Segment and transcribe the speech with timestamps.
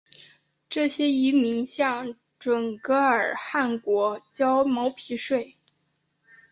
[0.67, 5.57] 这些遗民向准噶尔汗国交毛皮税。